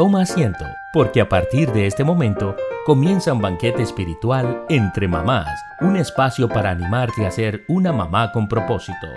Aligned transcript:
toma 0.00 0.22
asiento, 0.22 0.64
porque 0.94 1.20
a 1.20 1.28
partir 1.28 1.72
de 1.72 1.86
este 1.86 2.04
momento 2.04 2.56
comienza 2.86 3.34
un 3.34 3.42
banquete 3.42 3.82
espiritual 3.82 4.64
entre 4.70 5.06
mamás, 5.06 5.46
un 5.82 5.94
espacio 5.94 6.48
para 6.48 6.70
animarte 6.70 7.26
a 7.26 7.30
ser 7.30 7.66
una 7.68 7.92
mamá 7.92 8.32
con 8.32 8.48
propósito, 8.48 9.08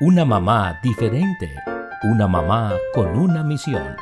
una 0.00 0.24
mamá 0.24 0.80
diferente, 0.82 1.54
una 2.02 2.26
mamá 2.26 2.74
con 2.94 3.16
una 3.16 3.44
misión. 3.44 3.94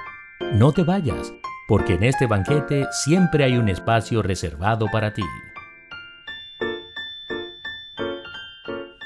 No 0.54 0.72
te 0.72 0.84
vayas, 0.84 1.34
porque 1.68 1.96
en 1.96 2.04
este 2.04 2.26
banquete 2.26 2.86
siempre 2.92 3.44
hay 3.44 3.58
un 3.58 3.68
espacio 3.68 4.22
reservado 4.22 4.86
para 4.90 5.12
ti. 5.12 5.24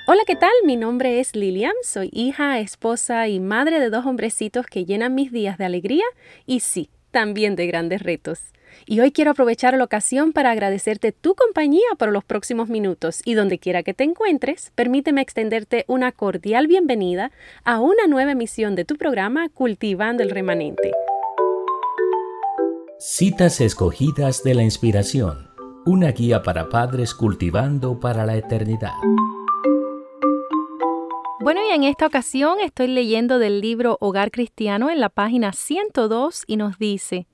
Hola, 0.07 0.23
¿qué 0.25 0.37
tal? 0.37 0.53
Mi 0.65 0.77
nombre 0.77 1.19
es 1.19 1.35
Lilian, 1.35 1.75
soy 1.83 2.09
hija, 2.13 2.61
esposa 2.61 3.27
y 3.27 3.41
madre 3.41 3.81
de 3.81 3.91
dos 3.91 4.07
hombrecitos 4.07 4.67
que 4.67 4.85
llenan 4.85 5.17
mis 5.17 5.33
días 5.33 5.59
de 5.59 5.65
alegría 5.65 6.05
y 6.47 6.61
sí, 6.61 6.89
también 7.17 7.57
de 7.57 7.67
grandes 7.67 8.03
retos. 8.03 8.41
Y 8.85 9.01
hoy 9.01 9.11
quiero 9.11 9.31
aprovechar 9.31 9.75
la 9.75 9.85
ocasión 9.85 10.35
para 10.35 10.51
agradecerte 10.51 11.13
tu 11.13 11.35
compañía 11.35 11.87
por 11.97 12.13
los 12.13 12.25
próximos 12.25 12.69
minutos 12.69 13.23
y 13.25 13.33
donde 13.33 13.59
quiera 13.59 13.83
que 13.83 13.95
te 13.95 14.05
encuentres, 14.05 14.71
permíteme 14.75 15.23
extenderte 15.23 15.87
una 15.89 16.13
cordial 16.13 16.67
bienvenida 16.67 17.31
a 17.65 17.81
una 17.81 18.07
nueva 18.07 18.33
emisión 18.33 18.75
de 18.75 18.85
tu 18.85 18.97
programa 18.97 19.49
Cultivando 19.49 20.23
el 20.23 20.29
Remanente. 20.29 20.93
Citas 22.99 23.63
escogidas 23.63 24.43
de 24.45 24.55
la 24.55 24.63
inspiración, 24.63 25.49
una 25.87 26.13
guía 26.13 26.43
para 26.43 26.69
padres 26.69 27.15
cultivando 27.15 27.99
para 27.99 28.27
la 28.27 28.37
eternidad. 28.37 28.93
Bueno, 31.47 31.61
y 31.65 31.73
en 31.73 31.85
esta 31.85 32.09
ocasión 32.09 32.59
estoy 32.59 32.89
leyendo 32.89 33.39
del 33.39 33.61
libro 33.61 33.99
Hogar 34.01 34.33
Cristiano 34.33 34.91
en 34.91 34.99
la 34.99 35.09
página 35.09 35.53
102 35.53 36.43
y 36.49 36.57
nos 36.57 36.77
dice, 36.77 37.29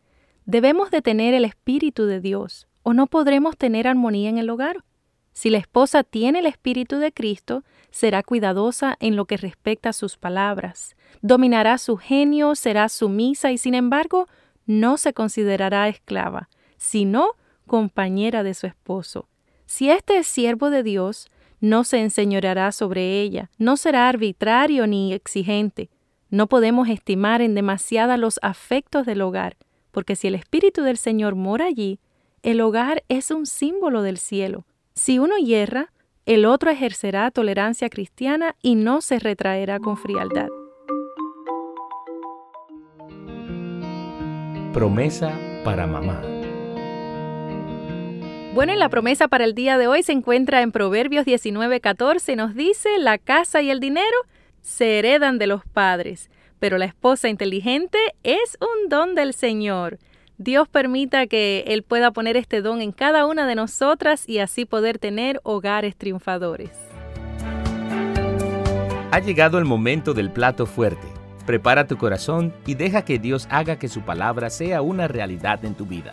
debemos 0.44 0.90
de 0.90 1.00
tener 1.00 1.32
el 1.32 1.46
Espíritu 1.46 2.04
de 2.04 2.20
Dios 2.20 2.68
o 2.82 2.92
no 2.92 3.06
podremos 3.06 3.56
tener 3.56 3.88
armonía 3.88 4.28
en 4.28 4.36
el 4.36 4.50
hogar. 4.50 4.84
Si 5.32 5.48
la 5.48 5.56
esposa 5.56 6.04
tiene 6.04 6.40
el 6.40 6.44
Espíritu 6.44 6.98
de 6.98 7.10
Cristo, 7.10 7.64
será 7.90 8.22
cuidadosa 8.22 8.98
en 9.00 9.16
lo 9.16 9.24
que 9.24 9.38
respecta 9.38 9.88
a 9.88 9.94
sus 9.94 10.18
palabras, 10.18 10.94
dominará 11.22 11.78
su 11.78 11.96
genio, 11.96 12.54
será 12.54 12.90
sumisa 12.90 13.50
y 13.50 13.56
sin 13.56 13.72
embargo 13.72 14.28
no 14.66 14.98
se 14.98 15.14
considerará 15.14 15.88
esclava, 15.88 16.50
sino 16.76 17.28
compañera 17.66 18.42
de 18.42 18.52
su 18.52 18.66
esposo. 18.66 19.30
Si 19.64 19.88
éste 19.88 20.18
es 20.18 20.26
siervo 20.26 20.68
de 20.68 20.82
Dios, 20.82 21.30
no 21.62 21.84
se 21.84 22.00
enseñoreará 22.00 22.72
sobre 22.72 23.22
ella, 23.22 23.48
no 23.56 23.76
será 23.76 24.08
arbitrario 24.08 24.88
ni 24.88 25.14
exigente. 25.14 25.88
No 26.28 26.48
podemos 26.48 26.88
estimar 26.88 27.40
en 27.40 27.54
demasiada 27.54 28.16
los 28.16 28.40
afectos 28.42 29.06
del 29.06 29.22
hogar, 29.22 29.56
porque 29.92 30.16
si 30.16 30.26
el 30.26 30.34
Espíritu 30.34 30.82
del 30.82 30.96
Señor 30.96 31.36
mora 31.36 31.66
allí, 31.66 32.00
el 32.42 32.60
hogar 32.60 33.04
es 33.08 33.30
un 33.30 33.46
símbolo 33.46 34.02
del 34.02 34.18
cielo. 34.18 34.66
Si 34.94 35.20
uno 35.20 35.36
hierra, 35.36 35.92
el 36.26 36.46
otro 36.46 36.68
ejercerá 36.68 37.30
tolerancia 37.30 37.88
cristiana 37.88 38.56
y 38.60 38.74
no 38.74 39.00
se 39.00 39.20
retraerá 39.20 39.78
con 39.78 39.96
frialdad. 39.96 40.48
Promesa 44.72 45.38
para 45.64 45.86
mamá. 45.86 46.31
Bueno, 48.54 48.74
en 48.74 48.78
la 48.78 48.90
promesa 48.90 49.28
para 49.28 49.44
el 49.44 49.54
día 49.54 49.78
de 49.78 49.86
hoy 49.86 50.02
se 50.02 50.12
encuentra 50.12 50.60
en 50.60 50.72
Proverbios 50.72 51.24
19:14. 51.24 52.36
Nos 52.36 52.54
dice, 52.54 52.98
la 52.98 53.16
casa 53.16 53.62
y 53.62 53.70
el 53.70 53.80
dinero 53.80 54.04
se 54.60 54.98
heredan 54.98 55.38
de 55.38 55.46
los 55.46 55.64
padres, 55.64 56.30
pero 56.58 56.76
la 56.76 56.84
esposa 56.84 57.30
inteligente 57.30 57.98
es 58.22 58.58
un 58.60 58.90
don 58.90 59.14
del 59.14 59.32
Señor. 59.32 59.98
Dios 60.36 60.68
permita 60.68 61.26
que 61.26 61.64
Él 61.66 61.82
pueda 61.82 62.10
poner 62.10 62.36
este 62.36 62.60
don 62.60 62.82
en 62.82 62.92
cada 62.92 63.24
una 63.24 63.46
de 63.46 63.54
nosotras 63.54 64.28
y 64.28 64.38
así 64.38 64.66
poder 64.66 64.98
tener 64.98 65.40
hogares 65.44 65.96
triunfadores. 65.96 66.72
Ha 69.12 69.18
llegado 69.20 69.58
el 69.58 69.64
momento 69.64 70.12
del 70.12 70.30
plato 70.30 70.66
fuerte. 70.66 71.06
Prepara 71.46 71.86
tu 71.86 71.96
corazón 71.96 72.52
y 72.66 72.74
deja 72.74 73.02
que 73.02 73.18
Dios 73.18 73.48
haga 73.50 73.78
que 73.78 73.88
su 73.88 74.02
palabra 74.02 74.50
sea 74.50 74.82
una 74.82 75.08
realidad 75.08 75.64
en 75.64 75.74
tu 75.74 75.86
vida. 75.86 76.12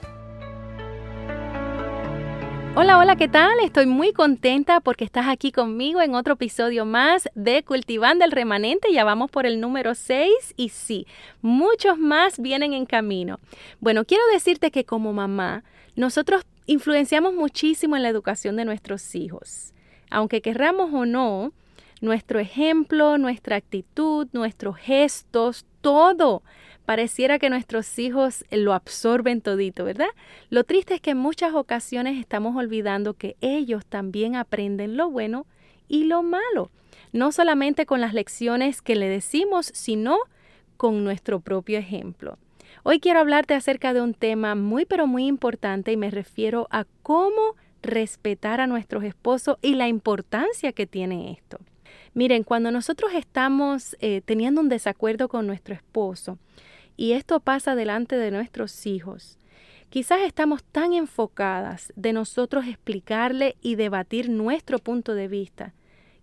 Hola, 2.75 2.99
hola, 2.99 3.15
¿qué 3.15 3.27
tal? 3.27 3.59
Estoy 3.63 3.87
muy 3.87 4.13
contenta 4.13 4.79
porque 4.79 5.03
estás 5.03 5.27
aquí 5.27 5.51
conmigo 5.51 6.01
en 6.01 6.13
otro 6.13 6.35
episodio 6.35 6.85
más 6.85 7.27
de 7.33 7.63
Cultivando 7.63 8.23
el 8.23 8.31
Remanente. 8.31 8.93
Ya 8.93 9.03
vamos 9.03 9.31
por 9.31 9.45
el 9.45 9.59
número 9.59 9.95
6 9.95 10.29
y 10.55 10.69
sí, 10.69 11.07
muchos 11.41 11.97
más 11.97 12.39
vienen 12.39 12.73
en 12.73 12.85
camino. 12.85 13.39
Bueno, 13.79 14.05
quiero 14.05 14.23
decirte 14.31 14.69
que 14.69 14.85
como 14.85 15.11
mamá, 15.13 15.63
nosotros 15.95 16.45
influenciamos 16.67 17.33
muchísimo 17.33 17.95
en 17.95 18.03
la 18.03 18.09
educación 18.09 18.55
de 18.55 18.65
nuestros 18.65 19.15
hijos. 19.15 19.73
Aunque 20.11 20.41
querramos 20.41 20.93
o 20.93 21.05
no, 21.05 21.51
nuestro 22.01 22.39
ejemplo, 22.39 23.17
nuestra 23.17 23.55
actitud, 23.55 24.27
nuestros 24.33 24.77
gestos, 24.77 25.65
todo 25.81 26.43
pareciera 26.85 27.37
que 27.37 27.51
nuestros 27.51 27.99
hijos 27.99 28.45
lo 28.49 28.73
absorben 28.73 29.41
todito, 29.41 29.83
¿verdad? 29.85 30.09
Lo 30.49 30.63
triste 30.63 30.95
es 30.95 31.01
que 31.01 31.11
en 31.11 31.19
muchas 31.19 31.53
ocasiones 31.53 32.17
estamos 32.17 32.55
olvidando 32.55 33.13
que 33.13 33.35
ellos 33.41 33.85
también 33.85 34.35
aprenden 34.35 34.97
lo 34.97 35.09
bueno 35.09 35.45
y 35.87 36.05
lo 36.05 36.23
malo, 36.23 36.71
no 37.11 37.31
solamente 37.31 37.85
con 37.85 38.01
las 38.01 38.15
lecciones 38.15 38.81
que 38.81 38.95
le 38.95 39.07
decimos, 39.07 39.71
sino 39.75 40.17
con 40.77 41.03
nuestro 41.03 41.41
propio 41.41 41.77
ejemplo. 41.77 42.39
Hoy 42.81 42.99
quiero 42.99 43.19
hablarte 43.19 43.53
acerca 43.53 43.93
de 43.93 44.01
un 44.01 44.15
tema 44.15 44.55
muy 44.55 44.85
pero 44.85 45.05
muy 45.05 45.27
importante 45.27 45.91
y 45.91 45.97
me 45.97 46.09
refiero 46.09 46.67
a 46.71 46.85
cómo 47.03 47.55
respetar 47.83 48.61
a 48.61 48.67
nuestros 48.67 49.03
esposos 49.03 49.57
y 49.61 49.75
la 49.75 49.87
importancia 49.87 50.71
que 50.71 50.87
tiene 50.87 51.33
esto. 51.33 51.59
Miren, 52.13 52.43
cuando 52.43 52.71
nosotros 52.71 53.11
estamos 53.13 53.95
eh, 53.99 54.21
teniendo 54.25 54.61
un 54.61 54.69
desacuerdo 54.69 55.29
con 55.29 55.47
nuestro 55.47 55.75
esposo, 55.75 56.37
y 56.97 57.13
esto 57.13 57.39
pasa 57.39 57.75
delante 57.75 58.17
de 58.17 58.29
nuestros 58.29 58.85
hijos. 58.85 59.37
Quizás 59.89 60.19
estamos 60.21 60.63
tan 60.63 60.93
enfocadas 60.93 61.93
de 61.95 62.13
nosotros 62.13 62.67
explicarle 62.67 63.55
y 63.61 63.75
debatir 63.75 64.29
nuestro 64.29 64.79
punto 64.79 65.15
de 65.15 65.27
vista 65.27 65.73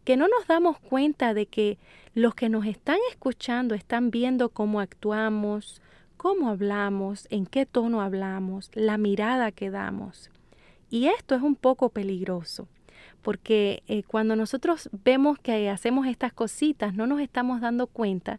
que 0.07 0.17
no 0.17 0.29
nos 0.29 0.47
damos 0.47 0.79
cuenta 0.79 1.35
de 1.35 1.47
que 1.47 1.79
los 2.15 2.37
que 2.37 2.49
nos 2.49 2.65
están 2.65 2.99
escuchando 3.11 3.75
están 3.75 4.13
viendo 4.13 4.51
cómo 4.51 4.79
actuamos, 4.79 5.83
cómo 6.17 6.49
hablamos, 6.49 7.27
en 7.29 7.45
qué 7.45 7.67
tono 7.67 8.01
hablamos, 8.01 8.71
la 8.75 8.99
mirada 8.99 9.51
que 9.51 9.69
damos. 9.69 10.31
Y 10.91 11.09
esto 11.09 11.35
es 11.35 11.43
un 11.43 11.57
poco 11.57 11.89
peligroso, 11.89 12.69
porque 13.27 13.83
eh, 13.89 14.05
cuando 14.05 14.37
nosotros 14.37 14.89
vemos 15.05 15.37
que 15.41 15.69
hacemos 15.69 16.07
estas 16.07 16.33
cositas, 16.33 16.95
no 16.95 17.09
nos 17.09 17.21
estamos 17.21 17.61
dando 17.61 17.89
cuenta 17.89 18.39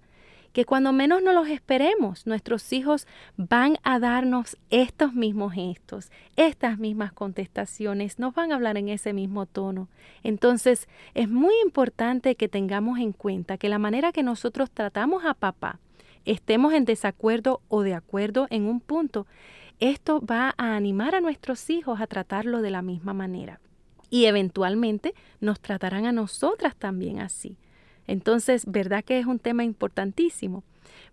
que 0.53 0.63
cuando 0.63 0.93
menos 0.93 1.21
nos 1.21 1.35
los 1.35 1.49
esperemos, 1.49 2.25
nuestros 2.25 2.71
hijos 2.71 3.05
van 3.35 3.79
a 3.83 3.99
darnos 3.99 4.55
estos 4.69 5.13
mismos 5.13 5.51
gestos, 5.51 6.09
estas 6.37 6.79
mismas 6.79 7.11
contestaciones, 7.11 8.17
nos 8.17 8.33
van 8.33 8.53
a 8.53 8.55
hablar 8.55 8.77
en 8.77 8.87
ese 8.87 9.11
mismo 9.11 9.45
tono. 9.45 9.89
Entonces, 10.23 10.87
es 11.15 11.27
muy 11.27 11.53
importante 11.65 12.35
que 12.35 12.47
tengamos 12.47 12.97
en 12.99 13.11
cuenta 13.11 13.57
que 13.57 13.67
la 13.67 13.79
manera 13.79 14.13
que 14.13 14.23
nosotros 14.23 14.71
tratamos 14.71 15.25
a 15.25 15.33
papá, 15.33 15.81
estemos 16.23 16.73
en 16.73 16.85
desacuerdo 16.85 17.59
o 17.67 17.81
de 17.81 17.93
acuerdo 17.93 18.47
en 18.51 18.63
un 18.63 18.79
punto, 18.79 19.27
esto 19.81 20.21
va 20.25 20.55
a 20.57 20.77
animar 20.77 21.13
a 21.13 21.19
nuestros 21.19 21.69
hijos 21.69 21.99
a 21.99 22.07
tratarlo 22.07 22.61
de 22.61 22.71
la 22.71 22.81
misma 22.81 23.11
manera. 23.11 23.59
Y 24.09 24.25
eventualmente 24.25 25.13
nos 25.39 25.59
tratarán 25.59 26.05
a 26.05 26.11
nosotras 26.11 26.75
también 26.75 27.19
así. 27.19 27.57
Entonces, 28.07 28.63
¿verdad 28.65 29.03
que 29.03 29.19
es 29.19 29.25
un 29.25 29.39
tema 29.39 29.63
importantísimo? 29.63 30.63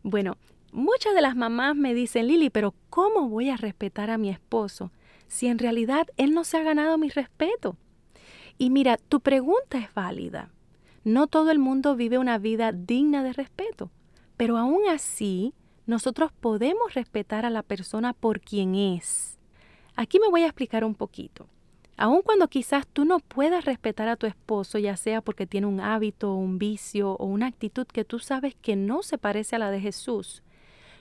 Bueno, 0.03 0.37
muchas 0.72 1.15
de 1.15 1.22
las 1.22 1.36
mamás 1.36 1.74
me 1.74 1.92
dicen, 1.92 2.28
Lili, 2.28 2.51
pero 2.51 2.74
¿cómo 2.91 3.28
voy 3.28 3.51
a 3.51 3.57
respetar 3.57 4.10
a 4.10 4.19
mi 4.19 4.30
esposo 4.30 4.92
si 5.27 5.48
en 5.48 5.59
realidad 5.59 6.07
él 6.16 6.33
no 6.33 6.45
se 6.45 6.57
ha 6.57 6.63
ganado 6.63 6.97
mi 6.98 7.09
respeto? 7.09 7.77
Y 8.59 8.71
mira, 8.71 8.97
tu 8.97 9.21
pregunta 9.21 9.78
es 9.78 9.92
válida. 9.92 10.51
No 11.03 11.27
todo 11.27 11.51
el 11.51 11.59
mundo 11.59 11.97
vive 11.97 12.19
una 12.19 12.39
vida 12.39 12.72
digna 12.72 13.22
de 13.22 13.33
respeto, 13.33 13.91
pero 14.36 14.57
aún 14.57 14.89
así 14.89 15.53
nosotros 15.86 16.33
podemos 16.33 16.95
respetar 16.95 17.45
a 17.45 17.51
la 17.51 17.63
persona 17.63 18.13
por 18.15 18.41
quien 18.41 18.74
es. 18.74 19.39
Aquí 19.97 20.19
me 20.19 20.28
voy 20.28 20.42
a 20.42 20.47
explicar 20.47 20.84
un 20.84 20.95
poquito. 20.95 21.47
Aun 21.97 22.23
cuando 22.23 22.49
quizás 22.49 22.87
tú 22.87 23.05
no 23.05 23.21
puedas 23.21 23.65
respetar 23.65 24.09
a 24.09 24.17
tu 24.17 24.27
esposo, 24.27 24.79
ya 24.79 24.97
sea 24.97 25.21
porque 25.21 25.47
tiene 25.47 25.67
un 25.67 25.81
hábito, 25.81 26.35
un 26.35 26.59
vicio 26.59 27.13
o 27.13 27.27
una 27.27 27.47
actitud 27.47 27.87
que 27.87 28.05
tú 28.05 28.19
sabes 28.19 28.55
que 28.61 28.75
no 28.75 29.03
se 29.03 29.19
parece 29.19 29.57
a 29.57 29.61
la 29.61 29.71
de 29.71 29.81
Jesús, 29.81 30.43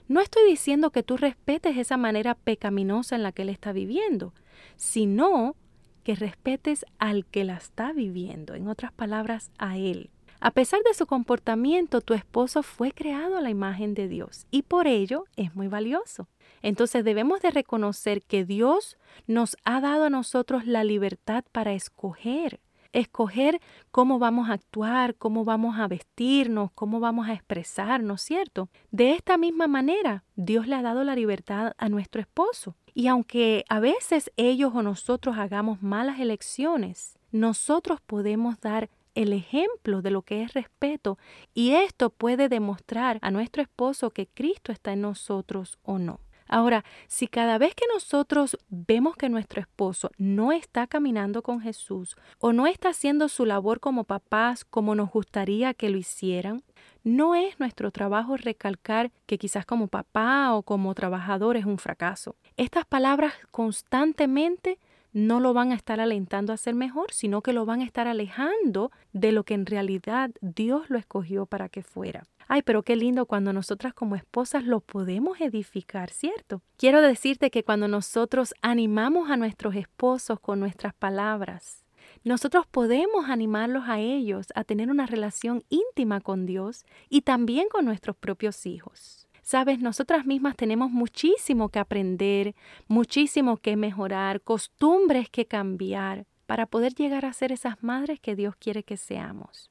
no 0.06 0.20
estoy 0.20 0.48
diciendo 0.48 0.90
que 0.90 1.02
tú 1.02 1.16
respetes 1.16 1.78
esa 1.78 1.96
manera 1.96 2.34
pecaminosa 2.34 3.16
en 3.16 3.22
la 3.22 3.32
que 3.32 3.42
él 3.42 3.48
está 3.48 3.72
viviendo, 3.72 4.34
sino 4.76 5.56
que 6.02 6.14
respetes 6.14 6.84
al 6.98 7.24
que 7.24 7.44
la 7.44 7.56
está 7.56 7.92
viviendo, 7.92 8.54
en 8.54 8.68
otras 8.68 8.92
palabras, 8.92 9.50
a 9.58 9.78
él. 9.78 10.10
A 10.44 10.50
pesar 10.50 10.82
de 10.82 10.92
su 10.92 11.06
comportamiento, 11.06 12.02
tu 12.02 12.12
esposo 12.12 12.62
fue 12.62 12.92
creado 12.92 13.38
a 13.38 13.40
la 13.40 13.48
imagen 13.48 13.94
de 13.94 14.08
Dios 14.08 14.46
y 14.50 14.60
por 14.60 14.86
ello 14.86 15.24
es 15.36 15.54
muy 15.54 15.68
valioso. 15.68 16.28
Entonces 16.60 17.02
debemos 17.02 17.40
de 17.40 17.50
reconocer 17.50 18.20
que 18.20 18.44
Dios 18.44 18.98
nos 19.26 19.56
ha 19.64 19.80
dado 19.80 20.04
a 20.04 20.10
nosotros 20.10 20.66
la 20.66 20.84
libertad 20.84 21.44
para 21.50 21.72
escoger 21.72 22.60
escoger 22.92 23.60
cómo 23.90 24.18
vamos 24.18 24.50
a 24.50 24.52
actuar, 24.52 25.16
cómo 25.16 25.44
vamos 25.44 25.78
a 25.78 25.88
vestirnos, 25.88 26.70
cómo 26.74 27.00
vamos 27.00 27.26
a 27.26 27.32
expresarnos, 27.32 28.20
¿cierto? 28.20 28.68
De 28.92 29.12
esta 29.12 29.36
misma 29.36 29.66
manera, 29.66 30.24
Dios 30.36 30.68
le 30.68 30.76
ha 30.76 30.82
dado 30.82 31.02
la 31.04 31.16
libertad 31.16 31.72
a 31.76 31.88
nuestro 31.88 32.20
esposo. 32.20 32.76
Y 32.92 33.08
aunque 33.08 33.64
a 33.68 33.80
veces 33.80 34.30
ellos 34.36 34.72
o 34.76 34.82
nosotros 34.82 35.38
hagamos 35.38 35.82
malas 35.82 36.20
elecciones, 36.20 37.18
nosotros 37.32 38.00
podemos 38.00 38.60
dar 38.60 38.90
el 39.14 39.32
ejemplo 39.32 40.02
de 40.02 40.10
lo 40.10 40.22
que 40.22 40.42
es 40.42 40.54
respeto 40.54 41.18
y 41.54 41.72
esto 41.72 42.10
puede 42.10 42.48
demostrar 42.48 43.18
a 43.22 43.30
nuestro 43.30 43.62
esposo 43.62 44.10
que 44.10 44.26
Cristo 44.26 44.72
está 44.72 44.92
en 44.92 45.02
nosotros 45.02 45.78
o 45.82 45.98
no. 45.98 46.20
Ahora, 46.46 46.84
si 47.08 47.26
cada 47.26 47.56
vez 47.58 47.74
que 47.74 47.86
nosotros 47.92 48.58
vemos 48.68 49.16
que 49.16 49.28
nuestro 49.28 49.60
esposo 49.60 50.10
no 50.18 50.52
está 50.52 50.86
caminando 50.86 51.42
con 51.42 51.60
Jesús 51.60 52.16
o 52.38 52.52
no 52.52 52.66
está 52.66 52.90
haciendo 52.90 53.28
su 53.28 53.46
labor 53.46 53.80
como 53.80 54.04
papás 54.04 54.64
como 54.64 54.94
nos 54.94 55.10
gustaría 55.10 55.72
que 55.72 55.88
lo 55.88 55.96
hicieran, 55.96 56.62
no 57.02 57.34
es 57.34 57.58
nuestro 57.60 57.90
trabajo 57.90 58.36
recalcar 58.36 59.10
que 59.26 59.38
quizás 59.38 59.64
como 59.64 59.88
papá 59.88 60.54
o 60.54 60.62
como 60.62 60.94
trabajador 60.94 61.56
es 61.56 61.64
un 61.64 61.78
fracaso. 61.78 62.36
Estas 62.56 62.84
palabras 62.84 63.34
constantemente 63.50 64.78
no 65.14 65.40
lo 65.40 65.54
van 65.54 65.72
a 65.72 65.76
estar 65.76 66.00
alentando 66.00 66.52
a 66.52 66.58
ser 66.58 66.74
mejor, 66.74 67.12
sino 67.12 67.40
que 67.40 67.54
lo 67.54 67.64
van 67.64 67.80
a 67.80 67.84
estar 67.84 68.06
alejando 68.06 68.90
de 69.12 69.32
lo 69.32 69.44
que 69.44 69.54
en 69.54 69.64
realidad 69.64 70.30
Dios 70.42 70.90
lo 70.90 70.98
escogió 70.98 71.46
para 71.46 71.68
que 71.70 71.82
fuera. 71.82 72.24
Ay, 72.48 72.62
pero 72.62 72.82
qué 72.82 72.96
lindo 72.96 73.24
cuando 73.24 73.52
nosotras 73.52 73.94
como 73.94 74.16
esposas 74.16 74.64
lo 74.64 74.80
podemos 74.80 75.40
edificar, 75.40 76.10
¿cierto? 76.10 76.60
Quiero 76.76 77.00
decirte 77.00 77.50
que 77.50 77.62
cuando 77.62 77.88
nosotros 77.88 78.54
animamos 78.60 79.30
a 79.30 79.36
nuestros 79.36 79.76
esposos 79.76 80.40
con 80.40 80.60
nuestras 80.60 80.92
palabras, 80.92 81.84
nosotros 82.24 82.66
podemos 82.66 83.28
animarlos 83.28 83.84
a 83.86 84.00
ellos 84.00 84.48
a 84.54 84.64
tener 84.64 84.90
una 84.90 85.06
relación 85.06 85.62
íntima 85.68 86.20
con 86.20 86.44
Dios 86.44 86.84
y 87.08 87.22
también 87.22 87.68
con 87.70 87.84
nuestros 87.84 88.16
propios 88.16 88.66
hijos. 88.66 89.23
Sabes, 89.44 89.78
nosotras 89.78 90.24
mismas 90.24 90.56
tenemos 90.56 90.90
muchísimo 90.90 91.68
que 91.68 91.78
aprender, 91.78 92.54
muchísimo 92.88 93.58
que 93.58 93.76
mejorar, 93.76 94.40
costumbres 94.40 95.28
que 95.28 95.44
cambiar 95.44 96.24
para 96.46 96.64
poder 96.64 96.94
llegar 96.94 97.26
a 97.26 97.32
ser 97.34 97.52
esas 97.52 97.82
madres 97.82 98.18
que 98.20 98.36
Dios 98.36 98.56
quiere 98.56 98.84
que 98.84 98.96
seamos. 98.96 99.68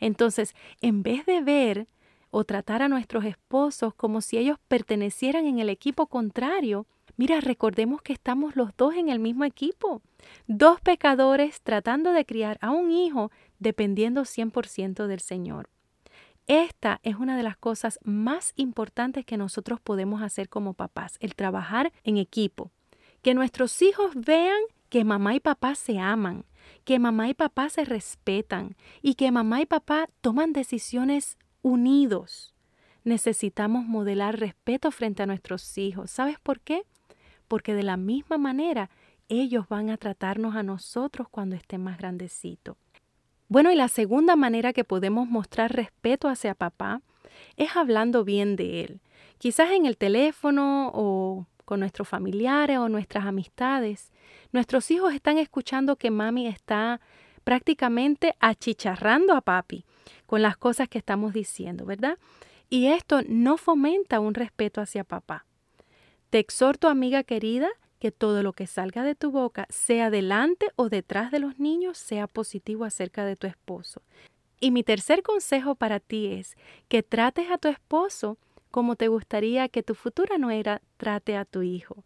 Entonces, 0.00 0.54
en 0.82 1.02
vez 1.02 1.24
de 1.24 1.40
ver 1.40 1.88
o 2.30 2.44
tratar 2.44 2.82
a 2.82 2.90
nuestros 2.90 3.24
esposos 3.24 3.94
como 3.94 4.20
si 4.20 4.36
ellos 4.36 4.58
pertenecieran 4.68 5.46
en 5.46 5.60
el 5.60 5.70
equipo 5.70 6.08
contrario, 6.08 6.86
mira, 7.16 7.40
recordemos 7.40 8.02
que 8.02 8.12
estamos 8.12 8.54
los 8.54 8.76
dos 8.76 8.96
en 8.96 9.08
el 9.08 9.18
mismo 9.18 9.46
equipo. 9.46 10.02
Dos 10.46 10.78
pecadores 10.82 11.62
tratando 11.62 12.12
de 12.12 12.26
criar 12.26 12.58
a 12.60 12.70
un 12.70 12.90
hijo 12.90 13.30
dependiendo 13.60 14.26
100% 14.26 15.06
del 15.06 15.20
Señor. 15.20 15.70
Esta 16.46 17.00
es 17.02 17.16
una 17.16 17.36
de 17.36 17.42
las 17.42 17.56
cosas 17.56 17.98
más 18.04 18.52
importantes 18.54 19.24
que 19.24 19.36
nosotros 19.36 19.80
podemos 19.80 20.22
hacer 20.22 20.48
como 20.48 20.74
papás, 20.74 21.16
el 21.20 21.34
trabajar 21.34 21.92
en 22.04 22.18
equipo. 22.18 22.70
Que 23.22 23.34
nuestros 23.34 23.82
hijos 23.82 24.12
vean 24.14 24.60
que 24.88 25.04
mamá 25.04 25.34
y 25.34 25.40
papá 25.40 25.74
se 25.74 25.98
aman, 25.98 26.44
que 26.84 27.00
mamá 27.00 27.28
y 27.28 27.34
papá 27.34 27.68
se 27.68 27.84
respetan 27.84 28.76
y 29.02 29.14
que 29.14 29.32
mamá 29.32 29.60
y 29.60 29.66
papá 29.66 30.08
toman 30.20 30.52
decisiones 30.52 31.36
unidos. 31.62 32.54
Necesitamos 33.02 33.84
modelar 33.84 34.38
respeto 34.38 34.92
frente 34.92 35.24
a 35.24 35.26
nuestros 35.26 35.76
hijos. 35.78 36.12
¿Sabes 36.12 36.38
por 36.38 36.60
qué? 36.60 36.82
Porque 37.48 37.74
de 37.74 37.82
la 37.82 37.96
misma 37.96 38.38
manera 38.38 38.88
ellos 39.28 39.68
van 39.68 39.90
a 39.90 39.96
tratarnos 39.96 40.54
a 40.54 40.62
nosotros 40.62 41.28
cuando 41.28 41.56
estén 41.56 41.82
más 41.82 41.98
grandecitos. 41.98 42.76
Bueno, 43.48 43.70
y 43.70 43.76
la 43.76 43.88
segunda 43.88 44.36
manera 44.36 44.72
que 44.72 44.84
podemos 44.84 45.28
mostrar 45.28 45.72
respeto 45.72 46.28
hacia 46.28 46.54
papá 46.54 47.00
es 47.56 47.76
hablando 47.76 48.24
bien 48.24 48.56
de 48.56 48.82
él. 48.82 49.00
Quizás 49.38 49.70
en 49.72 49.86
el 49.86 49.96
teléfono 49.96 50.90
o 50.94 51.46
con 51.66 51.80
nuestros 51.80 52.08
familiares 52.08 52.78
o 52.78 52.88
nuestras 52.88 53.26
amistades. 53.26 54.12
Nuestros 54.52 54.90
hijos 54.90 55.12
están 55.12 55.36
escuchando 55.36 55.96
que 55.96 56.10
mami 56.10 56.46
está 56.46 57.00
prácticamente 57.44 58.34
achicharrando 58.40 59.34
a 59.34 59.42
papi 59.42 59.84
con 60.26 60.42
las 60.42 60.56
cosas 60.56 60.88
que 60.88 60.98
estamos 60.98 61.34
diciendo, 61.34 61.84
¿verdad? 61.84 62.18
Y 62.70 62.86
esto 62.86 63.20
no 63.28 63.56
fomenta 63.58 64.20
un 64.20 64.34
respeto 64.34 64.80
hacia 64.80 65.04
papá. 65.04 65.44
Te 66.30 66.38
exhorto, 66.38 66.88
amiga 66.88 67.22
querida, 67.24 67.68
que 68.06 68.12
todo 68.12 68.44
lo 68.44 68.52
que 68.52 68.68
salga 68.68 69.02
de 69.02 69.16
tu 69.16 69.32
boca, 69.32 69.66
sea 69.68 70.10
delante 70.10 70.68
o 70.76 70.88
detrás 70.88 71.32
de 71.32 71.40
los 71.40 71.58
niños, 71.58 71.98
sea 71.98 72.28
positivo 72.28 72.84
acerca 72.84 73.24
de 73.24 73.34
tu 73.34 73.48
esposo. 73.48 74.00
Y 74.60 74.70
mi 74.70 74.84
tercer 74.84 75.24
consejo 75.24 75.74
para 75.74 75.98
ti 75.98 76.28
es 76.28 76.56
que 76.86 77.02
trates 77.02 77.50
a 77.50 77.58
tu 77.58 77.66
esposo 77.66 78.38
como 78.70 78.94
te 78.94 79.08
gustaría 79.08 79.68
que 79.68 79.82
tu 79.82 79.96
futura 79.96 80.38
nuera 80.38 80.82
trate 80.98 81.36
a 81.36 81.44
tu 81.44 81.62
hijo. 81.62 82.04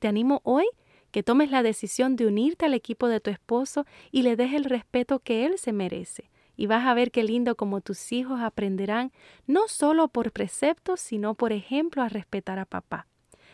Te 0.00 0.08
animo 0.08 0.42
hoy 0.44 0.66
que 1.12 1.22
tomes 1.22 1.50
la 1.50 1.62
decisión 1.62 2.14
de 2.14 2.26
unirte 2.26 2.66
al 2.66 2.74
equipo 2.74 3.08
de 3.08 3.20
tu 3.20 3.30
esposo 3.30 3.86
y 4.10 4.20
le 4.20 4.36
des 4.36 4.52
el 4.52 4.64
respeto 4.64 5.20
que 5.20 5.46
él 5.46 5.56
se 5.56 5.72
merece. 5.72 6.28
Y 6.58 6.66
vas 6.66 6.84
a 6.84 6.92
ver 6.92 7.10
qué 7.10 7.24
lindo 7.24 7.56
como 7.56 7.80
tus 7.80 8.12
hijos 8.12 8.42
aprenderán 8.42 9.12
no 9.46 9.66
solo 9.66 10.08
por 10.08 10.30
preceptos, 10.30 11.00
sino 11.00 11.34
por 11.34 11.54
ejemplo 11.54 12.02
a 12.02 12.10
respetar 12.10 12.58
a 12.58 12.66
papá. 12.66 13.06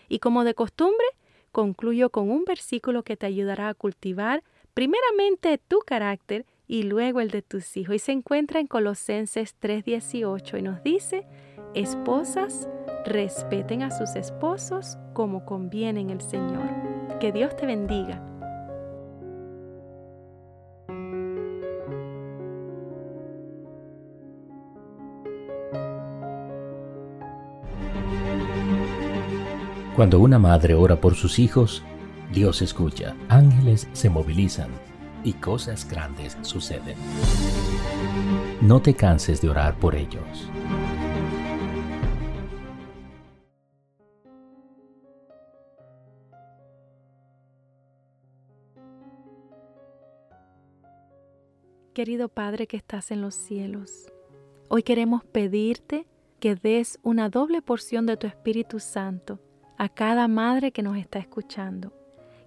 Y 0.08 0.19
como 0.19 0.42
de 0.42 0.54
costumbre, 0.54 1.06
concluyo 1.52 2.10
con 2.10 2.30
un 2.30 2.44
versículo 2.44 3.02
que 3.02 3.16
te 3.16 3.26
ayudará 3.26 3.68
a 3.68 3.74
cultivar 3.74 4.42
primeramente 4.74 5.58
tu 5.58 5.80
carácter 5.80 6.46
y 6.68 6.84
luego 6.84 7.20
el 7.20 7.30
de 7.30 7.42
tus 7.42 7.76
hijos. 7.76 7.96
Y 7.96 7.98
se 7.98 8.12
encuentra 8.12 8.60
en 8.60 8.66
Colosenses 8.66 9.56
3:18 9.60 10.58
y 10.58 10.62
nos 10.62 10.82
dice, 10.82 11.26
esposas, 11.74 12.68
respeten 13.04 13.82
a 13.82 13.90
sus 13.90 14.14
esposos 14.16 14.98
como 15.14 15.44
conviene 15.44 16.00
en 16.00 16.10
el 16.10 16.20
Señor. 16.20 16.68
Que 17.20 17.32
Dios 17.32 17.56
te 17.56 17.66
bendiga. 17.66 18.27
Cuando 29.99 30.21
una 30.21 30.38
madre 30.38 30.75
ora 30.75 31.00
por 31.00 31.17
sus 31.17 31.40
hijos, 31.40 31.83
Dios 32.33 32.62
escucha, 32.62 33.17
ángeles 33.28 33.88
se 33.95 34.09
movilizan 34.09 34.71
y 35.25 35.33
cosas 35.33 35.90
grandes 35.90 36.38
suceden. 36.43 36.97
No 38.61 38.81
te 38.81 38.95
canses 38.95 39.40
de 39.40 39.50
orar 39.50 39.76
por 39.81 39.97
ellos. 39.97 40.23
Querido 51.93 52.28
Padre 52.28 52.69
que 52.69 52.76
estás 52.76 53.11
en 53.11 53.21
los 53.21 53.35
cielos, 53.35 54.12
hoy 54.69 54.85
queremos 54.85 55.25
pedirte 55.25 56.07
que 56.38 56.55
des 56.55 57.00
una 57.02 57.28
doble 57.28 57.62
porción 57.62 58.07
de 58.07 58.17
tu 58.17 58.28
Espíritu 58.28 58.78
Santo 58.78 59.40
a 59.78 59.88
cada 59.88 60.28
madre 60.28 60.73
que 60.73 60.82
nos 60.82 60.97
está 60.99 61.18
escuchando. 61.18 61.92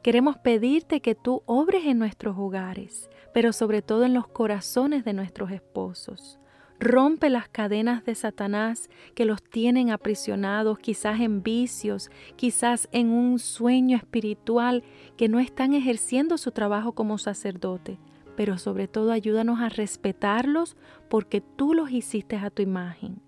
Queremos 0.03 0.37
pedirte 0.37 0.99
que 1.01 1.15
tú 1.15 1.43
obres 1.45 1.85
en 1.85 1.97
nuestros 1.97 2.35
hogares, 2.37 3.09
pero 3.33 3.53
sobre 3.53 3.81
todo 3.81 4.03
en 4.03 4.13
los 4.13 4.27
corazones 4.27 5.05
de 5.05 5.13
nuestros 5.13 5.51
esposos. 5.51 6.39
Rompe 6.79 7.29
las 7.29 7.47
cadenas 7.47 8.03
de 8.05 8.15
Satanás 8.15 8.89
que 9.13 9.25
los 9.25 9.43
tienen 9.43 9.91
aprisionados, 9.91 10.79
quizás 10.79 11.19
en 11.19 11.43
vicios, 11.43 12.09
quizás 12.35 12.89
en 12.91 13.11
un 13.11 13.37
sueño 13.37 13.95
espiritual 13.95 14.83
que 15.15 15.29
no 15.29 15.39
están 15.39 15.73
ejerciendo 15.73 16.39
su 16.39 16.51
trabajo 16.51 16.93
como 16.93 17.19
sacerdote. 17.19 17.99
Pero 18.35 18.57
sobre 18.57 18.87
todo 18.87 19.11
ayúdanos 19.11 19.59
a 19.59 19.69
respetarlos 19.69 20.75
porque 21.07 21.41
tú 21.41 21.75
los 21.75 21.91
hiciste 21.91 22.35
a 22.35 22.49
tu 22.49 22.63
imagen. 22.63 23.21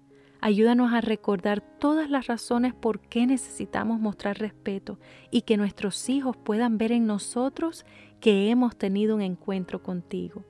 Ayúdanos 0.46 0.92
a 0.92 1.00
recordar 1.00 1.62
todas 1.62 2.10
las 2.10 2.28
razones 2.28 2.74
por 2.74 3.00
qué 3.00 3.26
necesitamos 3.26 4.02
mostrar 4.02 4.40
respeto 4.40 5.00
y 5.32 5.44
que 5.44 5.56
nuestros 5.56 6.10
hijos 6.10 6.36
puedan 6.36 6.78
ver 6.78 6.92
en 6.92 7.06
nosotros 7.06 7.86
que 8.20 8.50
hemos 8.50 8.76
tenido 8.76 9.16
un 9.16 9.22
encuentro 9.22 9.82
contigo. 9.82 10.44